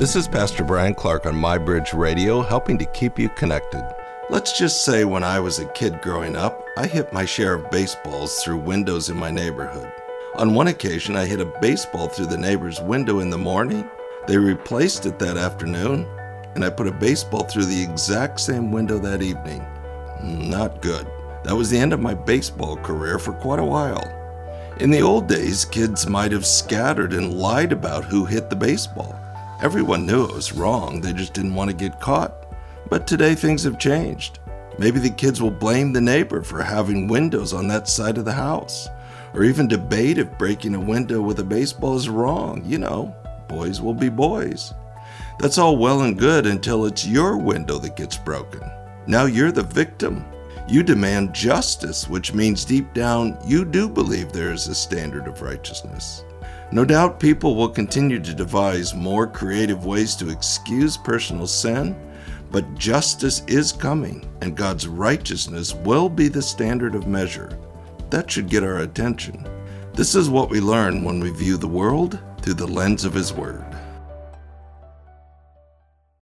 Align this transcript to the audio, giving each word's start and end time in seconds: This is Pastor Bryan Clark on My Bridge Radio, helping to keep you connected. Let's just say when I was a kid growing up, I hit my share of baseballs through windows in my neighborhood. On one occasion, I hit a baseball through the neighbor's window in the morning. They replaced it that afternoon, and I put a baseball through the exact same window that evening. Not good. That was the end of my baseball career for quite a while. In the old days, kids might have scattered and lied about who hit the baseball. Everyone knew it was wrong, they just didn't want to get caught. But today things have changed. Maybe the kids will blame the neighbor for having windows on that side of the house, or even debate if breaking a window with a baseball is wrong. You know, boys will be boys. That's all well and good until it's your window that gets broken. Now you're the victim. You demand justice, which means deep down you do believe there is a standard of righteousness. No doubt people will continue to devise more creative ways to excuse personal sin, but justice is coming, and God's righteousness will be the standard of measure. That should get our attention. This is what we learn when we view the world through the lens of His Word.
This 0.00 0.16
is 0.16 0.26
Pastor 0.26 0.64
Bryan 0.64 0.94
Clark 0.94 1.26
on 1.26 1.36
My 1.36 1.58
Bridge 1.58 1.92
Radio, 1.92 2.40
helping 2.40 2.78
to 2.78 2.86
keep 2.86 3.18
you 3.18 3.28
connected. 3.28 3.84
Let's 4.30 4.58
just 4.58 4.82
say 4.82 5.04
when 5.04 5.22
I 5.22 5.38
was 5.40 5.58
a 5.58 5.68
kid 5.72 6.00
growing 6.00 6.36
up, 6.36 6.64
I 6.78 6.86
hit 6.86 7.12
my 7.12 7.26
share 7.26 7.52
of 7.52 7.70
baseballs 7.70 8.42
through 8.42 8.60
windows 8.60 9.10
in 9.10 9.18
my 9.18 9.30
neighborhood. 9.30 9.92
On 10.36 10.54
one 10.54 10.68
occasion, 10.68 11.16
I 11.16 11.26
hit 11.26 11.42
a 11.42 11.52
baseball 11.60 12.08
through 12.08 12.28
the 12.28 12.38
neighbor's 12.38 12.80
window 12.80 13.18
in 13.18 13.28
the 13.28 13.36
morning. 13.36 13.90
They 14.26 14.38
replaced 14.38 15.04
it 15.04 15.18
that 15.18 15.36
afternoon, 15.36 16.08
and 16.54 16.64
I 16.64 16.70
put 16.70 16.86
a 16.86 16.92
baseball 16.92 17.44
through 17.44 17.66
the 17.66 17.82
exact 17.82 18.40
same 18.40 18.72
window 18.72 18.98
that 19.00 19.20
evening. 19.20 19.62
Not 20.22 20.80
good. 20.80 21.06
That 21.44 21.56
was 21.56 21.68
the 21.68 21.78
end 21.78 21.92
of 21.92 22.00
my 22.00 22.14
baseball 22.14 22.78
career 22.78 23.18
for 23.18 23.34
quite 23.34 23.58
a 23.58 23.64
while. 23.64 24.10
In 24.78 24.90
the 24.90 25.02
old 25.02 25.28
days, 25.28 25.66
kids 25.66 26.06
might 26.06 26.32
have 26.32 26.46
scattered 26.46 27.12
and 27.12 27.34
lied 27.34 27.70
about 27.70 28.04
who 28.04 28.24
hit 28.24 28.48
the 28.48 28.56
baseball. 28.56 29.19
Everyone 29.62 30.06
knew 30.06 30.24
it 30.24 30.32
was 30.32 30.54
wrong, 30.54 31.02
they 31.02 31.12
just 31.12 31.34
didn't 31.34 31.54
want 31.54 31.70
to 31.70 31.76
get 31.76 32.00
caught. 32.00 32.46
But 32.88 33.06
today 33.06 33.34
things 33.34 33.62
have 33.64 33.78
changed. 33.78 34.38
Maybe 34.78 34.98
the 34.98 35.10
kids 35.10 35.42
will 35.42 35.50
blame 35.50 35.92
the 35.92 36.00
neighbor 36.00 36.42
for 36.42 36.62
having 36.62 37.08
windows 37.08 37.52
on 37.52 37.68
that 37.68 37.86
side 37.86 38.16
of 38.16 38.24
the 38.24 38.32
house, 38.32 38.88
or 39.34 39.44
even 39.44 39.68
debate 39.68 40.16
if 40.16 40.38
breaking 40.38 40.74
a 40.74 40.80
window 40.80 41.20
with 41.20 41.40
a 41.40 41.44
baseball 41.44 41.94
is 41.94 42.08
wrong. 42.08 42.62
You 42.64 42.78
know, 42.78 43.14
boys 43.48 43.82
will 43.82 43.92
be 43.92 44.08
boys. 44.08 44.72
That's 45.38 45.58
all 45.58 45.76
well 45.76 46.02
and 46.02 46.18
good 46.18 46.46
until 46.46 46.86
it's 46.86 47.06
your 47.06 47.36
window 47.36 47.78
that 47.80 47.96
gets 47.96 48.16
broken. 48.16 48.62
Now 49.06 49.26
you're 49.26 49.52
the 49.52 49.62
victim. 49.62 50.24
You 50.68 50.82
demand 50.82 51.34
justice, 51.34 52.08
which 52.08 52.32
means 52.32 52.64
deep 52.64 52.94
down 52.94 53.36
you 53.44 53.66
do 53.66 53.90
believe 53.90 54.32
there 54.32 54.52
is 54.52 54.68
a 54.68 54.74
standard 54.74 55.28
of 55.28 55.42
righteousness. 55.42 56.24
No 56.72 56.84
doubt 56.84 57.18
people 57.18 57.56
will 57.56 57.68
continue 57.68 58.20
to 58.20 58.32
devise 58.32 58.94
more 58.94 59.26
creative 59.26 59.86
ways 59.86 60.14
to 60.16 60.30
excuse 60.30 60.96
personal 60.96 61.48
sin, 61.48 61.96
but 62.52 62.74
justice 62.76 63.42
is 63.48 63.72
coming, 63.72 64.28
and 64.40 64.56
God's 64.56 64.86
righteousness 64.86 65.74
will 65.74 66.08
be 66.08 66.28
the 66.28 66.42
standard 66.42 66.94
of 66.94 67.08
measure. 67.08 67.58
That 68.10 68.30
should 68.30 68.48
get 68.48 68.62
our 68.62 68.78
attention. 68.78 69.48
This 69.94 70.14
is 70.14 70.30
what 70.30 70.48
we 70.48 70.60
learn 70.60 71.02
when 71.02 71.18
we 71.18 71.30
view 71.30 71.56
the 71.56 71.66
world 71.66 72.20
through 72.40 72.54
the 72.54 72.66
lens 72.68 73.04
of 73.04 73.14
His 73.14 73.32
Word. 73.32 73.64